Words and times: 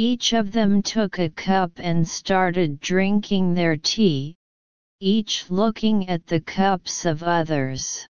Each 0.00 0.32
of 0.32 0.52
them 0.52 0.80
took 0.80 1.18
a 1.18 1.28
cup 1.28 1.72
and 1.78 2.06
started 2.06 2.78
drinking 2.78 3.54
their 3.54 3.76
tea, 3.76 4.36
each 5.00 5.50
looking 5.50 6.08
at 6.08 6.24
the 6.24 6.40
cups 6.40 7.04
of 7.04 7.24
others. 7.24 8.06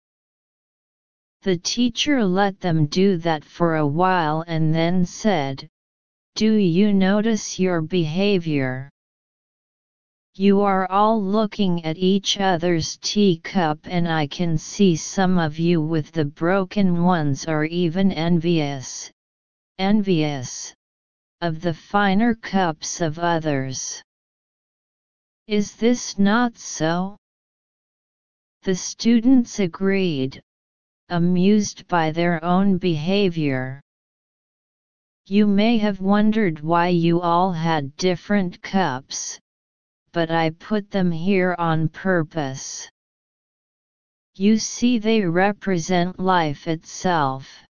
The 1.44 1.56
teacher 1.56 2.26
let 2.26 2.60
them 2.60 2.88
do 2.88 3.16
that 3.20 3.46
for 3.46 3.78
a 3.78 3.88
while 3.88 4.44
and 4.48 4.76
then 4.76 5.06
said, 5.06 5.66
Do 6.36 6.56
you 6.56 6.94
notice 6.94 7.58
your 7.58 7.80
behavior? 7.82 8.90
You 10.36 10.60
are 10.60 10.92
all 10.92 11.24
looking 11.24 11.86
at 11.86 11.98
each 11.98 12.38
other's 12.38 12.98
teacup 12.98 13.80
and 13.86 14.10
I 14.10 14.28
can 14.28 14.58
see 14.58 14.98
some 14.98 15.40
of 15.40 15.58
you 15.58 15.80
with 15.80 16.12
the 16.12 16.26
broken 16.26 17.06
ones 17.06 17.46
are 17.46 17.64
even 17.64 18.12
envious, 18.12 19.10
envious, 19.80 20.74
of 21.42 21.62
the 21.62 21.74
finer 21.74 22.34
cups 22.34 23.00
of 23.00 23.20
others. 23.20 24.02
Is 25.48 25.76
this 25.76 26.18
not 26.18 26.58
so? 26.58 27.16
The 28.64 28.76
students 28.76 29.60
agreed, 29.60 30.42
amused 31.10 31.88
by 31.88 32.12
their 32.12 32.44
own 32.44 32.78
behavior. 32.78 33.82
You 35.28 35.46
may 35.46 35.78
have 35.78 36.02
wondered 36.02 36.62
why 36.62 36.88
you 36.88 37.22
all 37.22 37.52
had 37.52 37.96
different 37.98 38.62
cups, 38.62 39.40
but 40.12 40.32
I 40.32 40.50
put 40.50 40.90
them 40.90 41.12
here 41.12 41.56
on 41.60 41.90
purpose. 41.90 42.90
You 44.36 44.58
see, 44.58 45.00
they 45.00 45.22
represent 45.22 46.20
life 46.20 46.68
itself. 46.68 47.67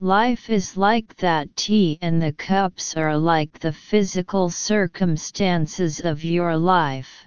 Life 0.00 0.50
is 0.50 0.76
like 0.76 1.16
that 1.16 1.56
tea, 1.56 1.98
and 2.02 2.20
the 2.20 2.32
cups 2.32 2.94
are 2.98 3.16
like 3.16 3.58
the 3.58 3.72
physical 3.72 4.50
circumstances 4.50 6.00
of 6.00 6.22
your 6.22 6.54
life. 6.58 7.26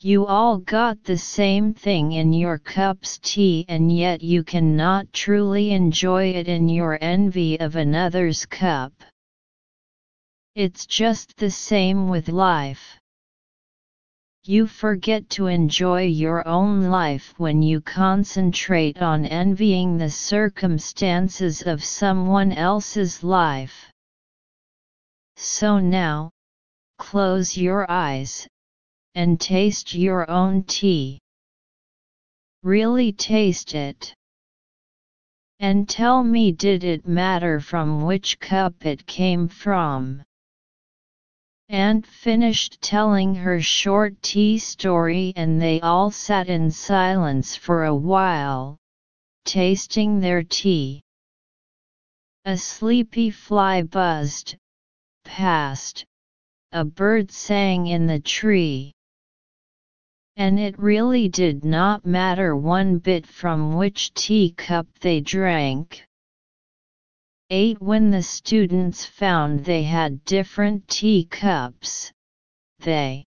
You 0.00 0.26
all 0.26 0.58
got 0.58 1.02
the 1.02 1.16
same 1.16 1.72
thing 1.72 2.12
in 2.12 2.34
your 2.34 2.58
cup's 2.58 3.18
tea 3.22 3.64
and 3.68 3.90
yet 3.90 4.20
you 4.20 4.44
cannot 4.44 5.10
truly 5.14 5.70
enjoy 5.70 6.26
it 6.26 6.46
in 6.46 6.68
your 6.68 6.98
envy 7.00 7.58
of 7.58 7.74
another's 7.74 8.44
cup. 8.44 8.92
It's 10.54 10.84
just 10.84 11.38
the 11.38 11.50
same 11.50 12.10
with 12.10 12.28
life. 12.28 13.00
You 14.46 14.66
forget 14.66 15.30
to 15.30 15.46
enjoy 15.46 16.02
your 16.02 16.46
own 16.46 16.90
life 16.90 17.32
when 17.38 17.62
you 17.62 17.80
concentrate 17.80 19.00
on 19.00 19.24
envying 19.24 19.96
the 19.96 20.10
circumstances 20.10 21.62
of 21.62 21.82
someone 21.82 22.52
else's 22.52 23.24
life. 23.24 23.90
So 25.36 25.78
now, 25.78 26.30
close 26.98 27.56
your 27.56 27.90
eyes 27.90 28.46
and 29.14 29.40
taste 29.40 29.94
your 29.94 30.30
own 30.30 30.64
tea. 30.64 31.20
Really 32.62 33.12
taste 33.12 33.74
it. 33.74 34.14
And 35.58 35.88
tell 35.88 36.22
me 36.22 36.52
did 36.52 36.84
it 36.84 37.08
matter 37.08 37.60
from 37.60 38.02
which 38.02 38.38
cup 38.40 38.84
it 38.84 39.06
came 39.06 39.48
from? 39.48 40.22
Aunt 41.74 42.06
finished 42.06 42.80
telling 42.80 43.34
her 43.34 43.60
short 43.60 44.22
tea 44.22 44.58
story 44.58 45.32
and 45.34 45.60
they 45.60 45.80
all 45.80 46.08
sat 46.12 46.48
in 46.48 46.70
silence 46.70 47.56
for 47.56 47.82
a 47.84 47.94
while, 47.96 48.78
tasting 49.44 50.20
their 50.20 50.44
tea. 50.44 51.02
A 52.44 52.56
sleepy 52.56 53.28
fly 53.28 53.82
buzzed 53.82 54.56
past, 55.24 56.04
a 56.70 56.84
bird 56.84 57.32
sang 57.32 57.88
in 57.88 58.06
the 58.06 58.20
tree. 58.20 58.92
And 60.36 60.60
it 60.60 60.78
really 60.78 61.28
did 61.28 61.64
not 61.64 62.06
matter 62.06 62.54
one 62.54 62.98
bit 62.98 63.26
from 63.26 63.74
which 63.74 64.14
teacup 64.14 64.86
they 65.00 65.20
drank. 65.20 66.06
8 67.50 67.82
When 67.82 68.10
the 68.10 68.22
students 68.22 69.04
found 69.04 69.64
they 69.64 69.82
had 69.82 70.24
different 70.24 70.88
teacups, 70.88 72.10
they 72.78 73.24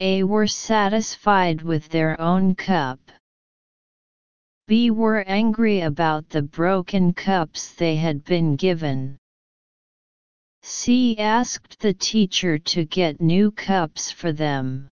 A 0.00 0.24
were 0.24 0.46
satisfied 0.46 1.62
with 1.62 1.88
their 1.88 2.20
own 2.20 2.54
cup. 2.54 3.00
B 4.68 4.90
were 4.90 5.22
angry 5.22 5.80
about 5.80 6.28
the 6.28 6.42
broken 6.42 7.14
cups 7.14 7.72
they 7.72 7.96
had 7.96 8.24
been 8.24 8.56
given. 8.56 9.16
C 10.62 11.16
asked 11.18 11.78
the 11.78 11.94
teacher 11.94 12.58
to 12.58 12.84
get 12.84 13.20
new 13.20 13.52
cups 13.52 14.10
for 14.10 14.32
them. 14.32 14.88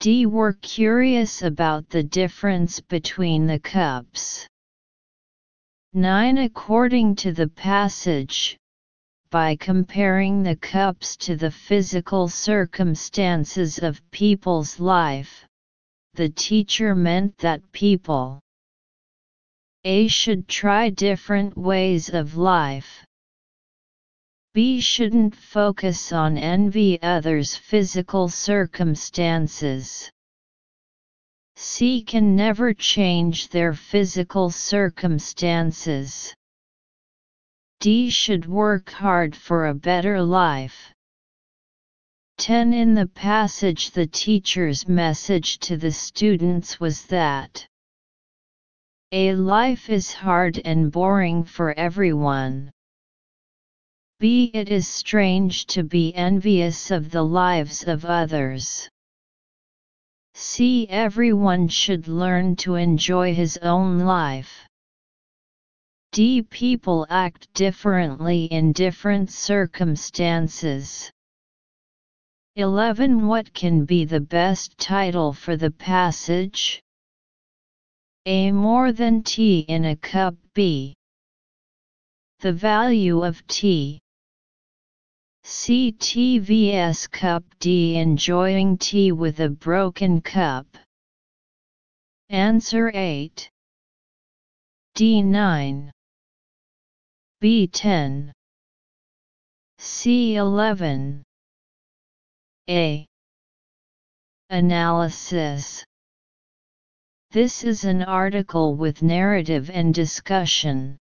D 0.00 0.26
were 0.26 0.54
curious 0.54 1.42
about 1.42 1.88
the 1.88 2.02
difference 2.02 2.80
between 2.80 3.46
the 3.46 3.60
cups. 3.60 4.48
9 5.94 6.38
According 6.38 7.16
to 7.16 7.32
the 7.32 7.48
passage, 7.48 8.56
by 9.30 9.54
comparing 9.56 10.42
the 10.42 10.56
cups 10.56 11.16
to 11.18 11.36
the 11.36 11.50
physical 11.50 12.28
circumstances 12.28 13.78
of 13.78 14.00
people's 14.10 14.80
life, 14.80 15.44
the 16.14 16.30
teacher 16.30 16.94
meant 16.94 17.36
that 17.38 17.70
people 17.72 18.40
A 19.84 20.08
should 20.08 20.48
try 20.48 20.88
different 20.88 21.58
ways 21.58 22.08
of 22.08 22.38
life. 22.38 23.04
B 24.54 24.80
shouldn't 24.80 25.36
focus 25.36 26.10
on 26.10 26.38
envy 26.38 27.02
others' 27.02 27.54
physical 27.54 28.30
circumstances. 28.30 30.10
C 31.56 32.02
can 32.02 32.34
never 32.34 32.74
change 32.74 33.48
their 33.48 33.74
physical 33.74 34.50
circumstances. 34.50 36.34
D 37.80 38.10
should 38.10 38.46
work 38.46 38.90
hard 38.90 39.34
for 39.34 39.66
a 39.66 39.74
better 39.74 40.22
life. 40.22 40.92
10 42.38 42.72
In 42.72 42.94
the 42.94 43.06
passage, 43.06 43.90
the 43.90 44.06
teacher's 44.06 44.88
message 44.88 45.58
to 45.58 45.76
the 45.76 45.92
students 45.92 46.80
was 46.80 47.06
that 47.06 47.66
A 49.12 49.34
life 49.34 49.90
is 49.90 50.12
hard 50.12 50.60
and 50.64 50.90
boring 50.90 51.44
for 51.44 51.72
everyone. 51.78 52.70
B. 54.18 54.50
It 54.54 54.68
is 54.68 54.86
strange 54.86 55.66
to 55.66 55.82
be 55.82 56.14
envious 56.14 56.90
of 56.92 57.10
the 57.10 57.24
lives 57.24 57.82
of 57.82 58.04
others. 58.04 58.88
C. 60.34 60.86
Everyone 60.88 61.68
should 61.68 62.08
learn 62.08 62.56
to 62.56 62.74
enjoy 62.74 63.34
his 63.34 63.56
own 63.58 63.98
life. 64.00 64.66
D. 66.12 66.42
People 66.42 67.06
act 67.08 67.52
differently 67.54 68.44
in 68.44 68.72
different 68.72 69.30
circumstances. 69.30 71.10
11. 72.56 73.26
What 73.26 73.54
can 73.54 73.86
be 73.86 74.04
the 74.04 74.20
best 74.20 74.76
title 74.76 75.32
for 75.32 75.56
the 75.56 75.70
passage? 75.70 76.82
A. 78.26 78.52
More 78.52 78.92
than 78.92 79.22
tea 79.22 79.60
in 79.60 79.86
a 79.86 79.96
cup. 79.96 80.34
B. 80.52 80.94
The 82.40 82.52
value 82.52 83.24
of 83.24 83.46
tea. 83.46 84.00
CTVS 85.44 87.10
Cup 87.10 87.42
D 87.58 87.96
Enjoying 87.96 88.78
tea 88.78 89.10
with 89.10 89.40
a 89.40 89.48
broken 89.48 90.20
cup. 90.20 90.66
Answer 92.30 92.92
8. 92.94 93.50
D9. 94.96 95.90
B10. 97.42 98.30
C11. 99.80 101.22
A. 102.70 103.06
Analysis 104.48 105.84
This 107.32 107.64
is 107.64 107.84
an 107.84 108.02
article 108.04 108.76
with 108.76 109.02
narrative 109.02 109.70
and 109.70 109.92
discussion. 109.92 110.98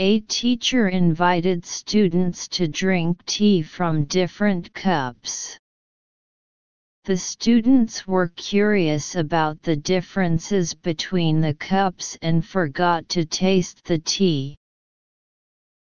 A 0.00 0.20
teacher 0.20 0.86
invited 0.86 1.66
students 1.66 2.46
to 2.48 2.68
drink 2.68 3.26
tea 3.26 3.62
from 3.62 4.04
different 4.04 4.72
cups. 4.72 5.58
The 7.04 7.16
students 7.16 8.06
were 8.06 8.28
curious 8.28 9.16
about 9.16 9.60
the 9.60 9.74
differences 9.74 10.72
between 10.72 11.40
the 11.40 11.54
cups 11.54 12.16
and 12.22 12.46
forgot 12.46 13.08
to 13.08 13.24
taste 13.24 13.84
the 13.86 13.98
tea. 13.98 14.54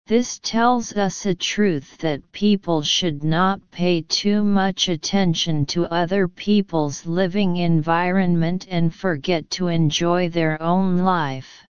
This 0.08 0.38
tells 0.38 0.92
us 0.98 1.26
a 1.26 1.34
truth 1.34 1.98
that 2.00 2.30
people 2.34 2.82
should 2.82 3.24
not 3.24 3.62
pay 3.72 4.02
too 4.02 4.44
much 4.44 4.90
attention 4.90 5.66
to 5.68 5.86
other 5.86 6.28
people's 6.28 7.06
living 7.06 7.56
environment 7.56 8.68
and 8.70 8.94
forget 8.94 9.50
to 9.52 9.70
enjoy 9.70 10.28
their 10.28 10.62
own 10.62 10.98
life. 10.98 11.66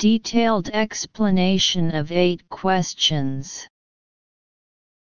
Detailed 0.00 0.70
explanation 0.70 1.94
of 1.94 2.10
8 2.10 2.48
questions. 2.48 3.68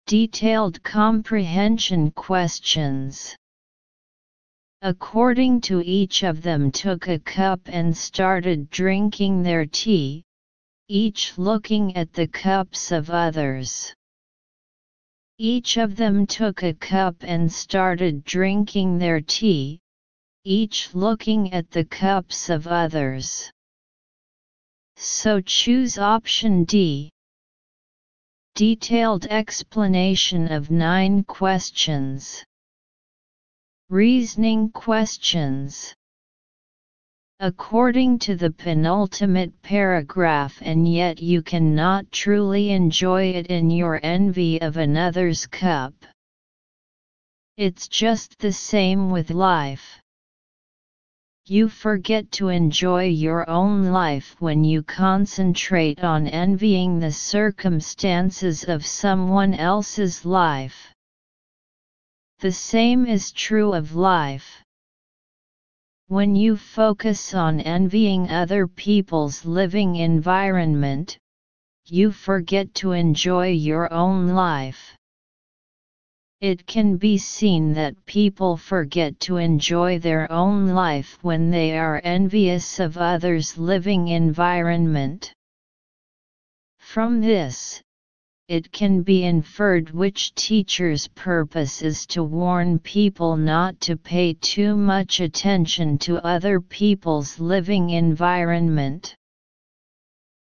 Detailed 0.06 0.84
comprehension 0.84 2.12
questions. 2.12 3.36
According 4.84 5.62
to 5.62 5.82
each 5.82 6.22
of 6.22 6.44
them 6.44 6.72
took 6.72 7.08
a 7.08 7.18
cup 7.18 7.62
and 7.66 7.98
started 7.98 8.70
drinking 8.70 9.42
their 9.42 9.66
tea, 9.66 10.22
each 10.88 11.40
looking 11.40 11.96
at 11.96 12.14
the 12.14 12.28
cups 12.28 12.92
of 12.92 13.10
others. 13.10 13.96
Each 15.40 15.78
of 15.78 15.96
them 15.96 16.28
took 16.28 16.62
a 16.62 16.76
cup 16.76 17.16
and 17.22 17.52
started 17.52 18.24
drinking 18.24 19.00
their 19.00 19.22
tea, 19.22 19.80
each 20.44 20.94
looking 20.94 21.52
at 21.52 21.72
the 21.72 21.86
cups 21.86 22.52
of 22.52 22.68
others. 22.68 23.50
So 24.96 25.42
choose 25.42 25.98
option 25.98 26.64
D. 26.64 27.10
Detailed 28.56 29.26
explanation 29.26 30.52
of 30.52 30.70
9 30.70 31.24
questions. 31.24 32.44
Reasoning 33.90 34.70
questions. 34.72 35.94
According 37.40 38.20
to 38.20 38.36
the 38.36 38.52
penultimate 38.52 39.60
paragraph, 39.64 40.58
and 40.62 40.88
yet 40.88 41.22
you 41.22 41.42
cannot 41.42 42.12
truly 42.12 42.70
enjoy 42.70 43.26
it 43.26 43.48
in 43.48 43.70
your 43.70 44.00
envy 44.04 44.62
of 44.62 44.78
another's 44.78 45.46
cup. 45.48 45.94
It's 47.58 47.88
just 47.88 48.38
the 48.40 48.54
same 48.54 49.10
with 49.10 49.30
life. 49.30 50.03
You 51.46 51.68
forget 51.68 52.32
to 52.34 52.48
enjoy 52.48 53.08
your 53.08 53.50
own 53.50 53.92
life 53.92 54.34
when 54.40 54.64
you 54.64 54.82
concentrate 54.82 56.00
on 56.02 56.26
envying 56.26 57.00
the 57.00 57.12
circumstances 57.12 58.64
of 58.64 58.86
someone 58.86 59.54
else's 59.54 60.24
life. 60.24 60.94
The 62.40 62.54
same 62.54 63.06
is 63.06 63.34
true 63.34 63.74
of 63.74 63.94
life. 63.94 64.64
When 66.08 66.34
you 66.34 66.56
focus 66.56 67.34
on 67.34 67.60
envying 67.60 68.30
other 68.30 68.66
people's 68.66 69.44
living 69.44 69.98
environment, 69.98 71.18
you 71.88 72.14
forget 72.14 72.74
to 72.76 72.94
enjoy 72.94 73.50
your 73.50 73.92
own 73.92 74.30
life. 74.30 74.96
It 76.44 76.68
can 76.68 76.98
be 76.98 77.18
seen 77.18 77.72
that 77.76 78.06
people 78.06 78.58
forget 78.58 79.18
to 79.22 79.38
enjoy 79.38 79.98
their 79.98 80.30
own 80.30 80.68
life 80.68 81.18
when 81.22 81.52
they 81.52 81.78
are 81.78 82.02
envious 82.04 82.82
of 82.82 82.98
others' 82.98 83.58
living 83.58 84.10
environment. 84.10 85.34
From 86.80 87.22
this, 87.22 87.82
it 88.50 88.74
can 88.74 89.04
be 89.04 89.24
inferred 89.24 89.92
which 89.92 90.36
teacher's 90.36 91.08
purpose 91.08 91.82
is 91.82 92.06
to 92.08 92.26
warn 92.26 92.78
people 92.78 93.38
not 93.38 93.80
to 93.80 93.96
pay 93.96 94.34
too 94.34 94.76
much 94.76 95.22
attention 95.22 95.98
to 96.00 96.18
other 96.28 96.60
people's 96.60 97.40
living 97.40 97.92
environment. 97.92 99.16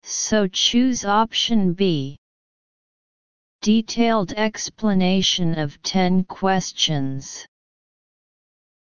So 0.02 0.48
choose 0.48 1.06
option 1.06 1.74
B. 1.74 2.18
Detailed 3.66 4.32
explanation 4.34 5.58
of 5.58 5.82
10 5.82 6.26
questions. 6.26 7.48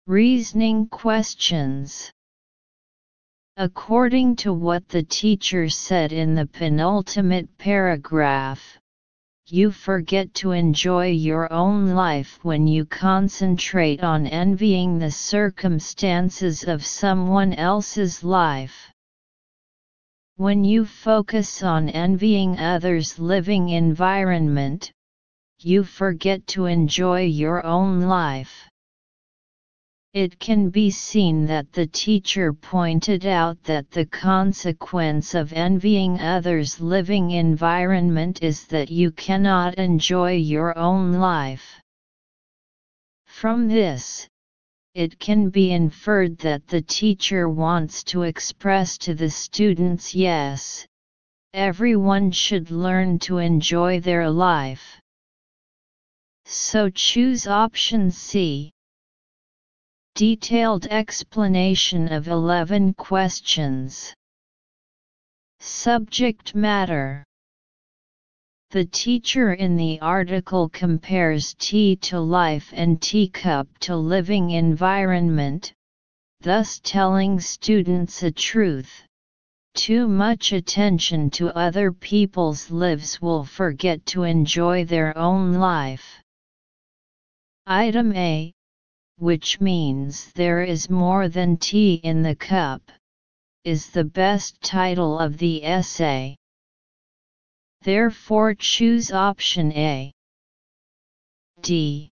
Reasoning 0.06 0.88
questions. 0.88 2.10
According 3.58 4.36
to 4.36 4.54
what 4.54 4.88
the 4.88 5.02
teacher 5.02 5.68
said 5.68 6.14
in 6.14 6.34
the 6.34 6.46
penultimate 6.46 7.58
paragraph, 7.58 8.78
you 9.48 9.70
forget 9.70 10.32
to 10.36 10.52
enjoy 10.52 11.08
your 11.08 11.52
own 11.52 11.90
life 11.90 12.38
when 12.42 12.66
you 12.66 12.86
concentrate 12.86 14.02
on 14.02 14.26
envying 14.26 14.98
the 14.98 15.10
circumstances 15.10 16.64
of 16.64 16.86
someone 16.86 17.52
else's 17.52 18.24
life. 18.24 18.90
When 20.40 20.64
you 20.64 20.86
focus 20.86 21.62
on 21.62 21.90
envying 21.90 22.58
others' 22.58 23.18
living 23.18 23.68
environment, 23.68 24.90
you 25.58 25.84
forget 25.84 26.46
to 26.54 26.64
enjoy 26.64 27.24
your 27.24 27.62
own 27.66 28.00
life. 28.00 28.66
It 30.14 30.38
can 30.38 30.70
be 30.70 30.90
seen 30.90 31.44
that 31.48 31.70
the 31.74 31.86
teacher 31.86 32.54
pointed 32.54 33.26
out 33.26 33.62
that 33.64 33.90
the 33.90 34.06
consequence 34.06 35.34
of 35.34 35.52
envying 35.52 36.18
others' 36.22 36.80
living 36.80 37.32
environment 37.32 38.42
is 38.42 38.64
that 38.68 38.90
you 38.90 39.10
cannot 39.10 39.74
enjoy 39.74 40.36
your 40.36 40.72
own 40.78 41.12
life. 41.12 41.78
From 43.26 43.68
this, 43.68 44.26
it 44.94 45.18
can 45.18 45.50
be 45.50 45.72
inferred 45.72 46.36
that 46.38 46.66
the 46.66 46.82
teacher 46.82 47.48
wants 47.48 48.02
to 48.02 48.22
express 48.22 48.98
to 48.98 49.14
the 49.14 49.30
students 49.30 50.14
yes, 50.14 50.86
everyone 51.54 52.30
should 52.32 52.70
learn 52.70 53.18
to 53.18 53.38
enjoy 53.38 54.00
their 54.00 54.28
life. 54.28 55.00
So 56.44 56.90
choose 56.90 57.46
option 57.46 58.10
C. 58.10 58.72
Detailed 60.16 60.86
explanation 60.86 62.12
of 62.12 62.26
11 62.26 62.94
questions. 62.94 64.12
Subject 65.60 66.54
matter 66.54 67.24
the 68.70 68.84
teacher 68.84 69.52
in 69.52 69.74
the 69.76 70.00
article 70.00 70.68
compares 70.68 71.54
tea 71.54 71.96
to 71.96 72.20
life 72.20 72.72
and 72.72 73.02
teacup 73.02 73.66
to 73.80 73.96
living 73.96 74.50
environment, 74.50 75.72
thus 76.40 76.78
telling 76.84 77.40
students 77.40 78.22
a 78.22 78.30
truth. 78.30 79.02
Too 79.74 80.06
much 80.06 80.52
attention 80.52 81.30
to 81.30 81.56
other 81.56 81.90
people's 81.90 82.70
lives 82.70 83.20
will 83.20 83.44
forget 83.44 84.06
to 84.06 84.22
enjoy 84.22 84.84
their 84.84 85.18
own 85.18 85.54
life. 85.54 86.22
Item 87.66 88.14
A, 88.14 88.52
which 89.16 89.60
means 89.60 90.32
there 90.32 90.62
is 90.62 90.88
more 90.88 91.28
than 91.28 91.56
tea 91.56 91.94
in 92.04 92.22
the 92.22 92.36
cup, 92.36 92.82
is 93.64 93.90
the 93.90 94.04
best 94.04 94.60
title 94.62 95.18
of 95.18 95.38
the 95.38 95.64
essay. 95.64 96.36
Therefore 97.82 98.54
choose 98.54 99.10
option 99.10 99.72
A. 99.72 100.12
D. 101.62 102.10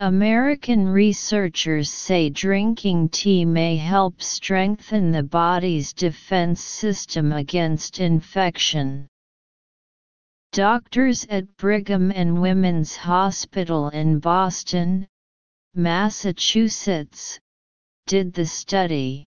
American 0.00 0.88
researchers 0.88 1.90
say 1.90 2.30
drinking 2.30 3.08
tea 3.08 3.44
may 3.44 3.76
help 3.76 4.22
strengthen 4.22 5.10
the 5.10 5.22
body's 5.22 5.92
defense 5.92 6.62
system 6.62 7.32
against 7.32 8.00
infection. 8.00 9.08
Doctors 10.52 11.26
at 11.28 11.56
Brigham 11.56 12.10
and 12.10 12.40
Women's 12.40 12.96
Hospital 12.96 13.88
in 13.90 14.18
Boston, 14.18 15.06
Massachusetts, 15.74 17.38
did 18.06 18.32
the 18.32 18.46
study. 18.46 19.27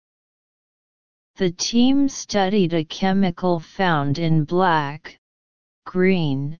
The 1.36 1.50
team 1.50 2.08
studied 2.08 2.74
a 2.74 2.84
chemical 2.84 3.58
found 3.58 4.20
in 4.20 4.44
black, 4.44 5.18
green, 5.84 6.56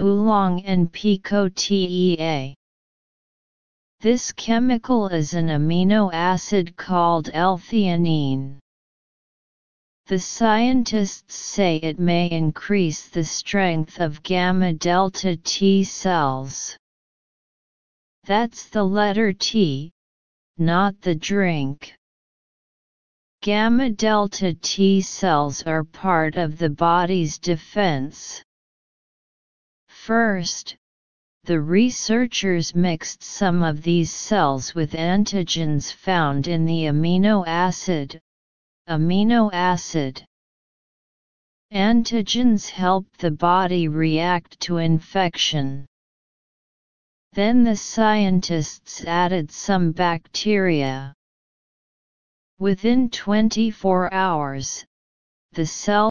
oolong 0.00 0.62
and 0.64 0.90
pekoe 0.90 1.54
tea. 1.54 2.54
This 4.00 4.32
chemical 4.32 5.08
is 5.08 5.34
an 5.34 5.48
amino 5.48 6.10
acid 6.10 6.74
called 6.74 7.28
L-theanine. 7.34 8.58
The 10.06 10.18
scientists 10.18 11.34
say 11.34 11.76
it 11.76 11.98
may 11.98 12.30
increase 12.30 13.08
the 13.08 13.24
strength 13.24 14.00
of 14.00 14.22
gamma-delta 14.22 15.36
T 15.36 15.84
cells. 15.84 16.78
That's 18.24 18.70
the 18.70 18.84
letter 18.84 19.34
T, 19.34 19.90
not 20.56 20.98
the 21.02 21.14
drink. 21.14 21.97
Gamma 23.40 23.90
delta 23.90 24.52
T 24.52 25.00
cells 25.00 25.62
are 25.62 25.84
part 25.84 26.34
of 26.34 26.58
the 26.58 26.70
body's 26.70 27.38
defense. 27.38 28.42
First, 29.88 30.76
the 31.44 31.60
researchers 31.60 32.74
mixed 32.74 33.22
some 33.22 33.62
of 33.62 33.82
these 33.82 34.10
cells 34.12 34.74
with 34.74 34.92
antigens 34.92 35.92
found 35.92 36.48
in 36.48 36.64
the 36.64 36.86
amino 36.86 37.46
acid, 37.46 38.18
amino 38.88 39.50
acid. 39.52 40.24
Antigens 41.72 42.68
help 42.68 43.06
the 43.18 43.30
body 43.30 43.86
react 43.86 44.58
to 44.60 44.78
infection. 44.78 45.86
Then 47.34 47.62
the 47.62 47.76
scientists 47.76 49.04
added 49.04 49.52
some 49.52 49.92
bacteria. 49.92 51.14
Within 52.60 53.08
24 53.08 54.12
hours, 54.12 54.84
the 55.52 55.64
cell 55.64 56.06